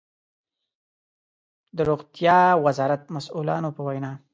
د 1.77 1.77
روغتيا 1.89 2.39
وزارت 2.65 3.01
مسؤلانو 3.15 3.69
په 3.75 3.81
وينا 3.87 4.11